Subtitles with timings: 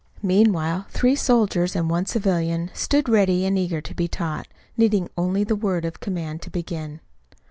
[0.23, 5.43] Meanwhile three soldiers and one civilian stood ready and eager to be taught, needing only
[5.43, 7.01] the word of command to begin.